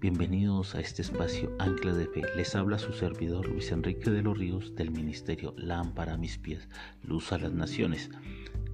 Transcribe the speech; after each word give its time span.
bienvenidos 0.00 0.74
a 0.74 0.80
este 0.80 1.02
espacio 1.02 1.50
Ancla 1.58 1.92
de 1.92 2.06
Fe. 2.06 2.22
Les 2.36 2.54
habla 2.54 2.78
su 2.78 2.92
servidor 2.92 3.48
Luis 3.48 3.72
Enrique 3.72 4.10
de 4.10 4.22
los 4.22 4.38
Ríos 4.38 4.74
del 4.74 4.90
Ministerio 4.90 5.54
Lámpara 5.56 6.14
a 6.14 6.16
mis 6.16 6.38
pies, 6.38 6.68
Luz 7.02 7.32
a 7.32 7.38
las 7.38 7.52
Naciones. 7.52 8.10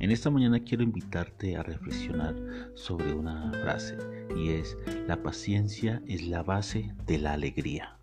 En 0.01 0.11
esta 0.11 0.31
mañana 0.31 0.61
quiero 0.61 0.83
invitarte 0.83 1.57
a 1.57 1.63
reflexionar 1.63 2.37
sobre 2.75 3.13
una 3.13 3.53
frase 3.63 3.97
y 4.37 4.51
es, 4.51 4.77
la 5.07 5.23
paciencia 5.23 6.03
es 6.07 6.27
la 6.27 6.43
base 6.43 6.95
de 7.07 7.19
la 7.19 7.33
alegría. 7.33 7.97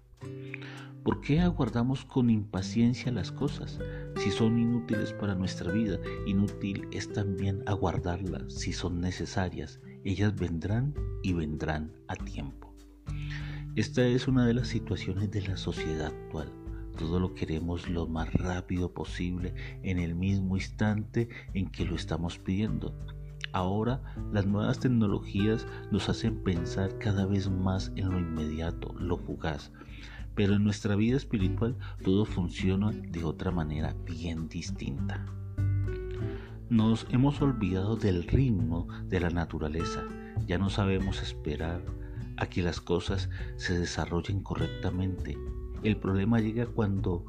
¿Por 1.03 1.19
qué 1.19 1.41
aguardamos 1.41 2.05
con 2.05 2.29
impaciencia 2.29 3.11
las 3.11 3.31
cosas 3.31 3.77
si 4.15 4.31
son 4.31 4.57
inútiles 4.57 5.11
para 5.11 5.35
nuestra 5.35 5.71
vida? 5.71 5.99
Inútil 6.25 6.87
es 6.91 7.11
también 7.11 7.61
aguardarlas 7.65 8.53
si 8.53 8.71
son 8.71 9.01
necesarias. 9.01 9.81
Ellas 10.05 10.33
vendrán 10.35 10.93
y 11.21 11.33
vendrán 11.33 11.91
a 12.07 12.15
tiempo. 12.15 12.62
Esta 13.75 14.05
es 14.05 14.27
una 14.27 14.45
de 14.45 14.53
las 14.53 14.67
situaciones 14.67 15.31
de 15.31 15.41
la 15.41 15.57
sociedad 15.57 16.05
actual. 16.05 16.53
Todo 16.95 17.19
lo 17.19 17.33
queremos 17.33 17.89
lo 17.89 18.05
más 18.05 18.31
rápido 18.31 18.93
posible 18.93 19.55
en 19.81 19.97
el 19.97 20.13
mismo 20.13 20.57
instante 20.57 21.27
en 21.55 21.71
que 21.71 21.83
lo 21.83 21.95
estamos 21.95 22.37
pidiendo. 22.37 22.93
Ahora 23.51 24.03
las 24.31 24.45
nuevas 24.45 24.79
tecnologías 24.79 25.65
nos 25.91 26.07
hacen 26.07 26.43
pensar 26.43 26.99
cada 26.99 27.25
vez 27.25 27.49
más 27.49 27.91
en 27.95 28.11
lo 28.11 28.19
inmediato, 28.19 28.93
lo 28.99 29.17
fugaz. 29.17 29.71
Pero 30.35 30.53
en 30.53 30.63
nuestra 30.63 30.95
vida 30.95 31.17
espiritual 31.17 31.75
todo 32.03 32.25
funciona 32.25 32.91
de 32.91 33.23
otra 33.23 33.49
manera 33.49 33.95
bien 34.05 34.49
distinta. 34.49 35.25
Nos 36.69 37.07
hemos 37.09 37.41
olvidado 37.41 37.95
del 37.95 38.27
ritmo 38.27 38.87
de 39.07 39.19
la 39.19 39.31
naturaleza. 39.31 40.03
Ya 40.45 40.59
no 40.59 40.69
sabemos 40.69 41.23
esperar 41.23 41.81
a 42.37 42.47
que 42.47 42.61
las 42.61 42.81
cosas 42.81 43.29
se 43.57 43.77
desarrollen 43.77 44.41
correctamente. 44.41 45.37
El 45.83 45.97
problema 45.97 46.39
llega 46.39 46.65
cuando 46.65 47.25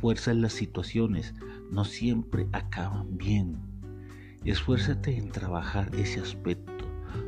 fuerzas 0.00 0.36
las 0.36 0.52
situaciones 0.52 1.34
no 1.70 1.84
siempre 1.84 2.48
acaban 2.52 3.16
bien. 3.16 3.58
Esfuérzate 4.44 5.16
en 5.16 5.30
trabajar 5.30 5.90
ese 5.94 6.20
aspecto 6.20 6.76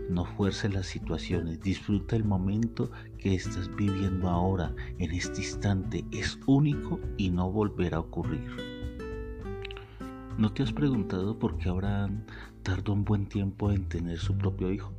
no 0.08 0.24
fuerce 0.24 0.68
las 0.68 0.86
situaciones, 0.86 1.60
disfruta 1.60 2.16
el 2.16 2.24
momento 2.24 2.90
que 3.18 3.34
estás 3.34 3.74
viviendo 3.76 4.28
ahora, 4.28 4.74
en 4.98 5.10
este 5.12 5.42
instante. 5.42 6.04
Es 6.12 6.38
único 6.46 6.98
y 7.16 7.30
no 7.30 7.50
volverá 7.50 7.98
a 7.98 8.00
ocurrir. 8.00 8.50
¿No 10.38 10.52
te 10.52 10.62
has 10.62 10.72
preguntado 10.72 11.38
por 11.38 11.58
qué 11.58 11.68
Abraham 11.68 12.24
tardó 12.62 12.92
un 12.92 13.04
buen 13.04 13.26
tiempo 13.26 13.70
en 13.70 13.88
tener 13.88 14.18
su 14.18 14.36
propio 14.36 14.70
hijo? 14.70 14.92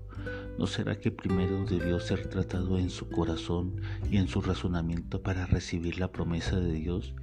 ¿No 0.59 0.67
será 0.67 0.99
que 0.99 1.09
primero 1.09 1.63
debió 1.63 2.01
ser 2.01 2.27
tratado 2.27 2.77
en 2.77 2.89
su 2.89 3.07
corazón 3.07 3.79
y 4.11 4.17
en 4.17 4.27
su 4.27 4.41
razonamiento 4.41 5.21
para 5.21 5.45
recibir 5.45 5.99
la 5.99 6.11
promesa 6.11 6.59
de 6.59 6.73
Dios 6.73 7.13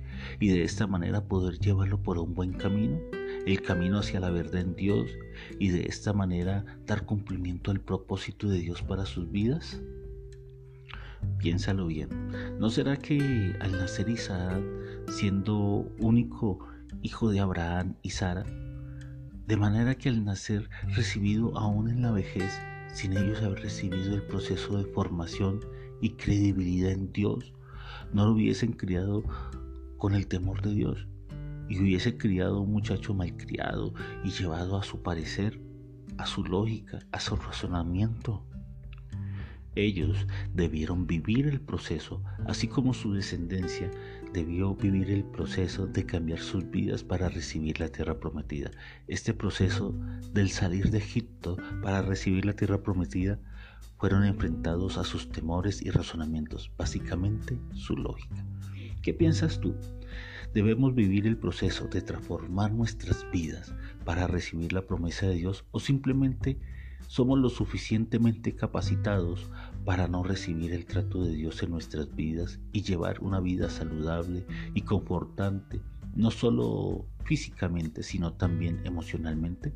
y 0.40 0.48
de 0.48 0.64
esta 0.64 0.86
manera 0.86 1.22
poder 1.22 1.58
llevarlo 1.58 2.02
por 2.02 2.16
un 2.16 2.34
buen 2.34 2.54
camino? 2.54 2.98
el 3.44 3.60
camino 3.60 3.98
hacia 3.98 4.20
la 4.20 4.30
verdad 4.30 4.62
en 4.62 4.74
Dios 4.74 5.10
y 5.58 5.68
de 5.68 5.82
esta 5.82 6.14
manera 6.14 6.64
dar 6.86 7.04
cumplimiento 7.04 7.70
al 7.70 7.80
propósito 7.80 8.48
de 8.48 8.58
Dios 8.58 8.80
para 8.80 9.04
sus 9.04 9.30
vidas? 9.30 9.82
Piénsalo 11.38 11.88
bien. 11.88 12.08
¿No 12.58 12.70
será 12.70 12.96
que 12.96 13.54
al 13.60 13.72
nacer 13.72 14.08
Isaac, 14.08 14.62
siendo 15.08 15.92
único 15.98 16.66
hijo 17.02 17.30
de 17.30 17.40
Abraham 17.40 17.96
y 18.00 18.10
Sara, 18.10 18.44
de 19.46 19.56
manera 19.58 19.94
que 19.94 20.08
al 20.08 20.24
nacer 20.24 20.70
recibido 20.94 21.54
aún 21.58 21.90
en 21.90 22.00
la 22.00 22.12
vejez, 22.12 22.58
sin 22.92 23.16
ellos 23.16 23.42
haber 23.42 23.60
recibido 23.60 24.14
el 24.14 24.22
proceso 24.22 24.78
de 24.78 24.84
formación 24.92 25.60
y 26.00 26.10
credibilidad 26.10 26.92
en 26.92 27.12
Dios, 27.12 27.52
no 28.12 28.26
lo 28.26 28.32
hubiesen 28.32 28.72
criado 28.72 29.22
con 29.98 30.14
el 30.14 30.26
temor 30.26 30.62
de 30.62 30.74
Dios? 30.74 31.06
y 31.68 31.80
hubiese 31.80 32.16
criado 32.16 32.60
un 32.60 32.72
muchacho 32.72 33.14
malcriado 33.14 33.92
y 34.24 34.30
llevado 34.30 34.76
a 34.76 34.82
su 34.82 35.02
parecer, 35.02 35.60
a 36.18 36.26
su 36.26 36.44
lógica, 36.44 37.00
a 37.12 37.20
su 37.20 37.36
razonamiento. 37.36 38.44
Ellos 39.76 40.26
debieron 40.54 41.06
vivir 41.06 41.46
el 41.46 41.60
proceso, 41.60 42.22
así 42.46 42.66
como 42.66 42.94
su 42.94 43.12
descendencia 43.12 43.90
debió 44.32 44.74
vivir 44.74 45.10
el 45.10 45.22
proceso 45.22 45.86
de 45.86 46.06
cambiar 46.06 46.38
sus 46.38 46.70
vidas 46.70 47.04
para 47.04 47.28
recibir 47.28 47.78
la 47.78 47.88
tierra 47.88 48.18
prometida. 48.18 48.70
Este 49.06 49.34
proceso 49.34 49.94
del 50.32 50.48
salir 50.48 50.90
de 50.90 50.98
Egipto 50.98 51.58
para 51.82 52.00
recibir 52.00 52.46
la 52.46 52.54
tierra 52.54 52.82
prometida 52.82 53.38
fueron 53.98 54.24
enfrentados 54.24 54.96
a 54.96 55.04
sus 55.04 55.30
temores 55.30 55.82
y 55.82 55.90
razonamientos, 55.90 56.72
básicamente 56.78 57.58
su 57.74 57.98
lógica. 57.98 58.46
¿Qué 59.02 59.12
piensas 59.12 59.60
tú? 59.60 59.76
Debemos 60.54 60.94
vivir 60.94 61.26
el 61.26 61.36
proceso 61.36 61.86
de 61.88 62.00
transformar 62.00 62.72
nuestras 62.72 63.30
vidas 63.30 63.74
para 64.06 64.26
recibir 64.26 64.72
la 64.72 64.86
promesa 64.86 65.26
de 65.26 65.34
Dios 65.34 65.66
o 65.70 65.80
simplemente 65.80 66.58
somos 67.06 67.38
lo 67.38 67.48
suficientemente 67.48 68.54
capacitados 68.54 69.50
para 69.84 70.08
no 70.08 70.22
recibir 70.22 70.72
el 70.72 70.86
trato 70.86 71.24
de 71.24 71.32
Dios 71.34 71.62
en 71.62 71.70
nuestras 71.70 72.14
vidas 72.14 72.58
y 72.72 72.82
llevar 72.82 73.20
una 73.20 73.40
vida 73.40 73.70
saludable 73.70 74.46
y 74.74 74.82
confortante, 74.82 75.80
no 76.14 76.30
solo 76.30 77.06
físicamente, 77.24 78.02
sino 78.02 78.32
también 78.32 78.80
emocionalmente. 78.84 79.72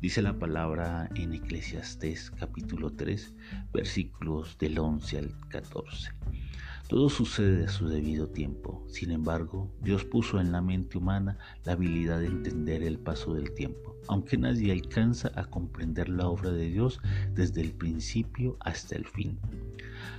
Dice 0.00 0.22
la 0.22 0.38
palabra 0.38 1.10
en 1.16 1.34
Eclesiastés 1.34 2.30
capítulo 2.30 2.92
3, 2.92 3.34
versículos 3.72 4.56
del 4.58 4.78
11 4.78 5.18
al 5.18 5.48
14. 5.48 6.12
Todo 6.88 7.10
sucede 7.10 7.66
a 7.66 7.68
su 7.68 7.86
debido 7.86 8.28
tiempo. 8.28 8.82
Sin 8.88 9.10
embargo, 9.10 9.70
Dios 9.82 10.06
puso 10.06 10.40
en 10.40 10.52
la 10.52 10.62
mente 10.62 10.96
humana 10.96 11.36
la 11.64 11.72
habilidad 11.72 12.20
de 12.20 12.28
entender 12.28 12.82
el 12.82 12.98
paso 12.98 13.34
del 13.34 13.52
tiempo, 13.52 13.94
aunque 14.08 14.38
nadie 14.38 14.72
alcanza 14.72 15.30
a 15.34 15.44
comprender 15.44 16.08
la 16.08 16.26
obra 16.26 16.50
de 16.50 16.70
Dios 16.70 16.98
desde 17.34 17.60
el 17.60 17.72
principio 17.72 18.56
hasta 18.60 18.96
el 18.96 19.04
fin. 19.04 19.38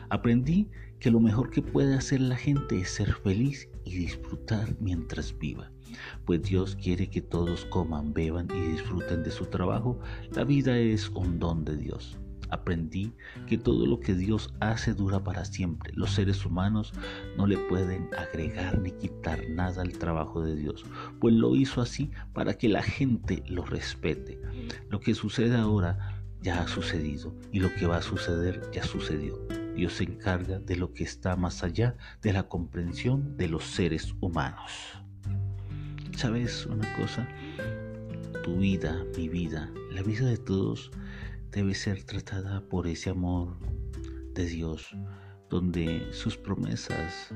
Aprendí 0.09 0.69
que 0.99 1.09
lo 1.09 1.19
mejor 1.19 1.49
que 1.49 1.63
puede 1.63 1.95
hacer 1.95 2.21
la 2.21 2.35
gente 2.35 2.79
es 2.79 2.91
ser 2.91 3.15
feliz 3.15 3.67
y 3.83 3.95
disfrutar 3.95 4.75
mientras 4.79 5.35
viva. 5.39 5.71
Pues 6.25 6.43
Dios 6.43 6.75
quiere 6.75 7.09
que 7.09 7.21
todos 7.21 7.65
coman, 7.65 8.13
beban 8.13 8.47
y 8.53 8.73
disfruten 8.73 9.23
de 9.23 9.31
su 9.31 9.47
trabajo. 9.47 9.99
La 10.33 10.43
vida 10.43 10.77
es 10.77 11.09
un 11.09 11.39
don 11.39 11.65
de 11.65 11.77
Dios. 11.77 12.19
Aprendí 12.49 13.13
que 13.47 13.57
todo 13.57 13.85
lo 13.85 13.99
que 13.99 14.13
Dios 14.13 14.53
hace 14.59 14.93
dura 14.93 15.23
para 15.23 15.45
siempre. 15.45 15.91
Los 15.93 16.13
seres 16.13 16.45
humanos 16.45 16.93
no 17.37 17.47
le 17.47 17.57
pueden 17.57 18.09
agregar 18.17 18.79
ni 18.79 18.91
quitar 18.91 19.49
nada 19.49 19.81
al 19.81 19.97
trabajo 19.97 20.41
de 20.41 20.55
Dios, 20.55 20.85
pues 21.19 21.33
lo 21.35 21.55
hizo 21.55 21.81
así 21.81 22.11
para 22.33 22.55
que 22.55 22.69
la 22.69 22.81
gente 22.81 23.43
lo 23.47 23.65
respete. 23.65 24.39
Lo 24.89 24.99
que 24.99 25.15
sucede 25.15 25.55
ahora 25.55 26.19
ya 26.41 26.61
ha 26.61 26.67
sucedido 26.67 27.35
y 27.51 27.59
lo 27.59 27.73
que 27.75 27.85
va 27.85 27.97
a 27.97 28.01
suceder 28.01 28.61
ya 28.71 28.83
sucedió. 28.83 29.37
Dios 29.75 29.93
se 29.93 30.03
encarga 30.03 30.59
de 30.59 30.75
lo 30.75 30.93
que 30.93 31.03
está 31.03 31.35
más 31.35 31.63
allá 31.63 31.95
de 32.21 32.33
la 32.33 32.43
comprensión 32.43 33.37
de 33.37 33.47
los 33.47 33.63
seres 33.63 34.13
humanos. 34.19 34.71
¿Sabes 36.15 36.65
una 36.65 36.93
cosa? 36.97 37.27
Tu 38.43 38.57
vida, 38.57 39.05
mi 39.15 39.29
vida, 39.29 39.71
la 39.91 40.01
vida 40.01 40.25
de 40.25 40.37
todos 40.37 40.91
debe 41.51 41.73
ser 41.73 42.03
tratada 42.03 42.61
por 42.61 42.87
ese 42.87 43.09
amor 43.09 43.57
de 44.33 44.45
Dios, 44.45 44.95
donde 45.49 46.07
sus 46.11 46.37
promesas 46.37 47.33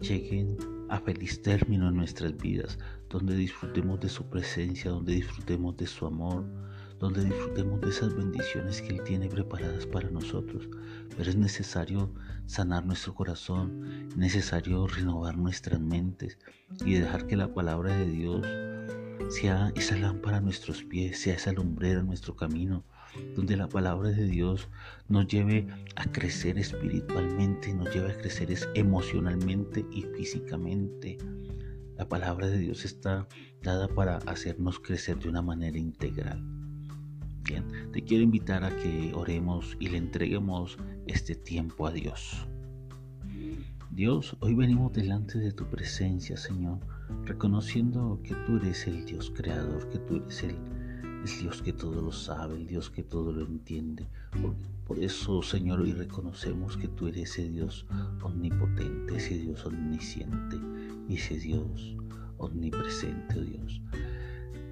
lleguen 0.00 0.56
a 0.88 0.98
feliz 1.00 1.42
término 1.42 1.88
en 1.88 1.96
nuestras 1.96 2.36
vidas, 2.36 2.78
donde 3.08 3.36
disfrutemos 3.36 4.00
de 4.00 4.08
su 4.08 4.28
presencia, 4.28 4.90
donde 4.90 5.14
disfrutemos 5.14 5.76
de 5.76 5.86
su 5.86 6.06
amor, 6.06 6.44
donde 6.98 7.24
disfrutemos 7.24 7.80
de 7.80 7.90
esas 7.90 8.14
bendiciones 8.16 8.80
que 8.80 8.94
Él 8.94 9.02
tiene 9.04 9.28
preparadas 9.28 9.86
para 9.86 10.10
nosotros. 10.10 10.68
Pero 11.16 11.28
es 11.28 11.36
necesario 11.36 12.12
sanar 12.46 12.86
nuestro 12.86 13.14
corazón, 13.14 14.08
es 14.08 14.16
necesario 14.16 14.86
renovar 14.86 15.36
nuestras 15.36 15.80
mentes 15.80 16.38
y 16.84 16.94
dejar 16.94 17.26
que 17.26 17.36
la 17.36 17.52
palabra 17.52 17.94
de 17.96 18.06
Dios 18.06 18.46
sea 19.28 19.72
esa 19.74 19.96
lámpara 19.96 20.38
a 20.38 20.40
nuestros 20.40 20.84
pies, 20.84 21.18
sea 21.18 21.34
esa 21.34 21.52
lumbrera 21.52 22.00
en 22.00 22.06
nuestro 22.06 22.36
camino, 22.36 22.84
donde 23.34 23.56
la 23.56 23.68
palabra 23.68 24.10
de 24.10 24.26
Dios 24.26 24.68
nos 25.08 25.26
lleve 25.26 25.66
a 25.96 26.04
crecer 26.04 26.58
espiritualmente, 26.58 27.72
nos 27.74 27.94
lleve 27.94 28.12
a 28.12 28.16
crecer 28.16 28.54
emocionalmente 28.74 29.84
y 29.90 30.02
físicamente. 30.02 31.18
La 31.96 32.08
palabra 32.08 32.48
de 32.48 32.58
Dios 32.58 32.84
está 32.84 33.26
dada 33.62 33.88
para 33.88 34.18
hacernos 34.18 34.78
crecer 34.80 35.18
de 35.18 35.28
una 35.28 35.42
manera 35.42 35.78
integral. 35.78 36.42
Bien, 37.44 37.64
te 37.92 38.02
quiero 38.02 38.24
invitar 38.24 38.64
a 38.64 38.76
que 38.76 39.12
oremos 39.14 39.76
y 39.78 39.88
le 39.88 39.98
entreguemos 39.98 40.78
este 41.06 41.34
tiempo 41.34 41.86
a 41.86 41.92
Dios. 41.92 42.46
Dios, 43.92 44.36
hoy 44.40 44.54
venimos 44.54 44.92
delante 44.92 45.38
de 45.38 45.52
tu 45.52 45.64
presencia, 45.66 46.36
Señor, 46.36 46.80
reconociendo 47.24 48.20
que 48.22 48.34
tú 48.46 48.56
eres 48.56 48.86
el 48.86 49.06
Dios 49.06 49.32
creador, 49.34 49.88
que 49.88 49.98
tú 50.00 50.16
eres 50.16 50.42
el, 50.42 50.56
Dios 51.26 51.62
que 51.62 51.72
todo 51.72 52.02
lo 52.02 52.12
sabe, 52.12 52.54
el 52.56 52.66
Dios 52.66 52.90
que 52.90 53.02
todo 53.02 53.32
lo 53.32 53.44
entiende, 53.44 54.06
Por 54.86 54.98
eso, 54.98 55.42
Señor, 55.42 55.80
hoy 55.80 55.92
reconocemos 55.92 56.76
que 56.76 56.88
tú 56.88 57.08
eres 57.08 57.30
ese 57.30 57.48
Dios 57.48 57.86
omnipotente, 58.22 59.16
ese 59.16 59.36
Dios 59.36 59.66
omnisciente 59.66 60.56
ese 61.08 61.38
Dios 61.38 61.96
omnipresente, 62.38 63.38
oh 63.38 63.42
Dios. 63.42 63.80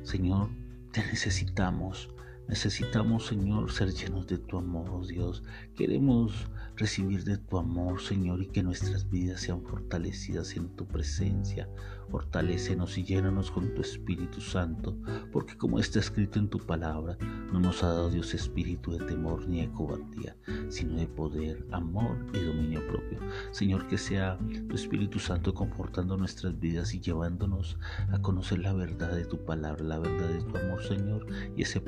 Señor, 0.03 0.49
te 0.93 1.01
necesitamos. 1.07 2.09
Necesitamos, 2.49 3.27
Señor, 3.27 3.73
ser 3.73 3.93
llenos 3.95 4.27
de 4.27 4.37
tu 4.37 4.59
amor, 4.59 4.91
oh 4.91 5.07
Dios. 5.07 5.43
Queremos 5.75 6.47
recibir 6.77 7.25
de 7.25 7.39
tu 7.39 7.57
amor, 7.59 8.03
Señor, 8.03 8.43
y 8.43 8.47
que 8.47 8.63
nuestras 8.63 9.09
vidas 9.09 9.41
sean 9.41 9.63
fortalecidas 9.63 10.55
en 10.57 10.69
tu 10.77 10.87
presencia. 10.87 11.69
Fortalécenos 12.11 12.99
y 12.99 13.05
llénanos 13.05 13.51
con 13.51 13.75
tu 13.75 13.81
Espíritu 13.81 14.41
Santo, 14.41 14.97
porque 15.33 15.57
como 15.57 15.79
está 15.79 16.01
escrito 16.01 16.39
en 16.39 16.49
tu 16.49 16.59
palabra, 16.59 17.17
no 17.51 17.61
nos 17.61 17.83
ha 17.83 17.89
dado 17.89 18.11
Dios 18.11 18.35
espíritu 18.35 18.93
de 18.93 19.07
temor 19.07 19.49
ni 19.49 19.63
de 19.63 19.73
cobardía, 19.73 20.37
sino 20.69 20.97
de 20.97 21.07
poder, 21.07 21.65
amor 21.73 22.17
y 22.35 22.41
dominio 22.41 22.87
propio. 22.87 23.19
Señor, 23.53 23.89
que 23.89 23.97
sea 23.97 24.39
tu 24.69 24.75
Espíritu 24.75 25.19
Santo 25.19 25.55
confortando 25.55 26.17
nuestras 26.17 26.59
vidas 26.61 26.95
y 26.95 27.01
llevándonos 27.01 27.79
a 28.13 28.21
conocer 28.21 28.59
la 28.59 28.75
verdad 28.75 29.17
de 29.17 29.25
tu 29.25 29.45
palabra, 29.45 29.83
la 29.83 29.99
verdad 29.99 30.29
de 30.29 30.43
tu 30.43 30.59
amor, 30.59 30.83
Señor, 30.85 31.27
y 31.57 31.63
ese 31.63 31.81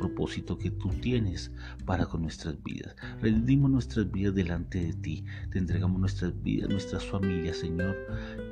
que 0.55 0.71
tú 0.71 0.91
tienes 1.01 1.51
para 1.85 2.07
con 2.07 2.23
nuestras 2.23 2.63
vidas. 2.63 2.95
Rendimos 3.21 3.71
nuestras 3.71 4.11
vidas 4.11 4.35
delante 4.35 4.79
de 4.79 4.93
ti. 4.93 5.25
Te 5.51 5.59
entregamos 5.59 6.01
nuestras 6.01 6.41
vidas, 6.43 6.71
nuestras 6.71 7.05
familias, 7.05 7.57
Señor, 7.57 7.97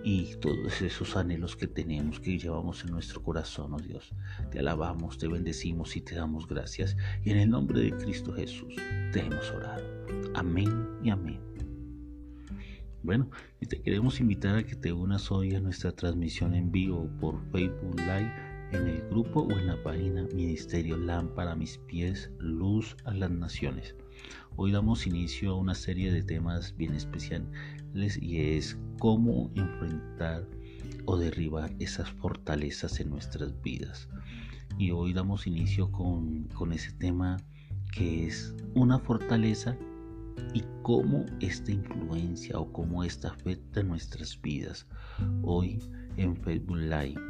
y 0.03 0.35
todos 0.37 0.83
esos 0.83 1.17
anhelos 1.17 1.55
que 1.57 1.69
tenemos, 1.69 2.19
que 2.19 2.39
llevamos 2.39 2.85
en 2.85 2.91
nuestro 2.91 3.23
corazón, 3.23 3.75
oh 3.75 3.79
Dios. 3.79 4.13
Te 4.51 4.59
alabamos, 4.59 5.19
te 5.19 5.29
bendecimos 5.29 5.97
y 5.97 6.01
te 6.01 6.17
damos 6.17 6.49
gracias. 6.49 6.97
Y 7.25 7.31
en 7.31 7.39
el 7.39 7.51
nombre 7.51 7.81
de 7.81 7.97
Cristo 7.97 8.33
Jesús 8.33 8.75
te 9.13 9.21
hemos 9.21 9.51
orado. 9.53 9.85
Amén 10.35 10.89
y 11.05 11.11
amén. 11.11 11.41
Bueno, 13.03 13.31
y 13.61 13.67
te 13.67 13.83
queremos 13.83 14.19
invitar 14.19 14.57
a 14.57 14.65
que 14.65 14.77
te 14.77 14.91
unas 14.93 15.31
hoy 15.31 15.55
a 15.55 15.61
nuestra 15.61 15.93
transmisión 15.93 16.55
en 16.55 16.73
vivo 16.73 17.11
por 17.21 17.39
Facebook 17.53 18.01
Live 18.01 18.54
en 18.75 18.89
el 18.89 19.09
grupo 19.09 19.43
o 19.43 19.51
en 19.53 19.69
la 19.69 19.81
página 19.85 20.27
Ministerio 20.35 20.97
Lámpara 20.97 21.55
mis 21.55 21.79
pies, 21.79 22.31
luz 22.39 22.97
a 23.05 23.15
las 23.15 23.31
naciones. 23.31 23.95
Hoy 24.57 24.73
damos 24.73 25.07
inicio 25.07 25.53
a 25.53 25.57
una 25.57 25.75
serie 25.75 26.13
de 26.13 26.25
temas 26.25 26.77
bien 26.77 26.95
especiales 26.95 28.21
y 28.21 28.41
es 28.57 28.77
cómo 28.99 29.53
enfrentar 29.55 30.49
o 31.05 31.17
derribar 31.17 31.73
esas 31.79 32.11
fortalezas 32.11 32.99
en 32.99 33.11
nuestras 33.11 33.55
vidas. 33.63 34.09
Y 34.77 34.91
hoy 34.91 35.13
damos 35.13 35.47
inicio 35.47 35.93
con, 35.93 36.45
con 36.49 36.73
ese 36.73 36.91
tema 36.93 37.37
que 37.93 38.27
es 38.27 38.57
una 38.75 38.99
fortaleza 38.99 39.77
y 40.53 40.65
cómo 40.83 41.25
esta 41.41 41.71
influencia 41.71 42.59
o 42.59 42.73
cómo 42.73 43.05
esta 43.05 43.29
afecta 43.29 43.85
nuestras 43.85 44.41
vidas. 44.41 44.85
Hoy 45.43 45.79
en 46.17 46.37
Facebook 46.37 46.79
Live, 46.79 47.21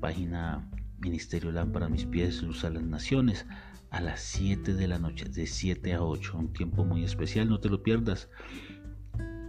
página 0.00 0.68
Ministerio 0.98 1.52
Lámpara 1.52 1.88
Mis 1.88 2.04
Pies, 2.04 2.42
Luz 2.42 2.64
a 2.64 2.70
las 2.70 2.82
Naciones 2.82 3.46
a 3.90 4.00
las 4.00 4.20
7 4.20 4.74
de 4.74 4.88
la 4.88 4.98
noche, 4.98 5.24
de 5.26 5.46
7 5.46 5.94
a 5.94 6.02
8, 6.02 6.36
un 6.36 6.52
tiempo 6.52 6.84
muy 6.84 7.04
especial, 7.04 7.48
no 7.48 7.60
te 7.60 7.68
lo 7.68 7.82
pierdas. 7.82 8.28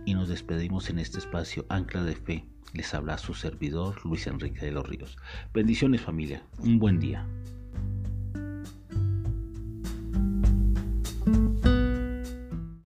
Y 0.06 0.14
nos 0.14 0.30
despedimos 0.30 0.90
en 0.90 1.00
este 1.00 1.20
espacio 1.20 1.66
Ancla 1.70 2.04
de 2.04 2.16
Fe. 2.16 2.46
Les 2.74 2.94
habla 2.94 3.18
su 3.18 3.34
servidor 3.34 4.04
Luis 4.06 4.28
Enrique 4.28 4.66
de 4.66 4.72
los 4.72 4.88
Ríos. 4.88 5.18
Bendiciones 5.54 6.02
familia, 6.02 6.44
un 6.60 6.80
buen 6.80 7.00
día. 7.00 7.28